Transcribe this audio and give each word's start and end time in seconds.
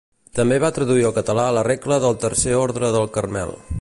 També 0.37 0.55
va 0.61 0.71
traduir 0.77 1.03
al 1.09 1.13
català 1.17 1.45
la 1.57 1.65
regla 1.67 1.99
del 2.07 2.17
Tercer 2.25 2.57
Orde 2.63 2.91
del 2.97 3.07
Carmel. 3.19 3.55